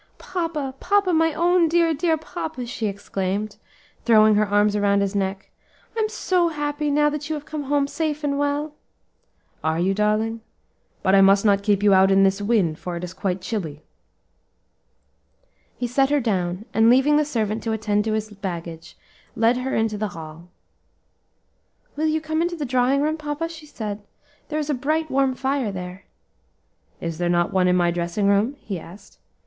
"Papa, 0.17 0.73
papa, 0.79 1.13
my 1.13 1.31
own 1.33 1.67
dear, 1.67 1.93
dear 1.93 2.17
papa!" 2.17 2.65
she 2.65 2.87
exclaimed, 2.87 3.57
throwing 4.03 4.33
her 4.33 4.47
arms 4.47 4.75
around 4.75 4.99
his 5.01 5.13
neck, 5.13 5.51
"I'm 5.95 6.09
so 6.09 6.47
happy, 6.47 6.89
now 6.89 7.11
that 7.11 7.29
you 7.29 7.35
have 7.35 7.45
come 7.45 7.65
home 7.65 7.85
safe 7.85 8.23
and 8.23 8.39
well." 8.39 8.73
"Are 9.63 9.77
you, 9.79 9.93
darling? 9.93 10.41
but 11.03 11.13
I 11.13 11.21
must 11.21 11.45
not 11.45 11.61
keep 11.61 11.83
you 11.83 11.93
out 11.93 12.09
in 12.09 12.23
this 12.23 12.41
wind, 12.41 12.79
for 12.79 12.95
it 12.97 13.03
is 13.03 13.13
quite 13.13 13.41
chilly." 13.41 13.83
He 15.77 15.85
set 15.85 16.09
her 16.09 16.19
down, 16.19 16.65
and 16.73 16.89
leaving 16.89 17.17
the 17.17 17.23
servant 17.23 17.61
to 17.61 17.71
attend 17.71 18.07
lo 18.07 18.13
his 18.13 18.31
baggage, 18.31 18.97
led 19.35 19.57
her 19.57 19.75
into 19.75 19.99
the 19.99 20.07
hall. 20.17 20.49
"Will 21.95 22.07
you 22.07 22.19
come 22.21 22.41
into 22.41 22.55
the 22.55 22.65
drawing 22.65 23.03
room, 23.03 23.17
papa?" 23.17 23.49
she 23.49 23.67
said; 23.67 24.01
"there 24.49 24.57
is 24.57 24.67
a 24.71 24.73
bright, 24.73 25.11
warm 25.11 25.35
fire 25.35 25.71
there." 25.71 26.05
"Is 26.99 27.19
there 27.19 27.29
not 27.29 27.53
one 27.53 27.67
in 27.67 27.75
my 27.75 27.91
dressing 27.91 28.25
room?" 28.25 28.55
he 28.61 28.79
asked. 28.79 29.19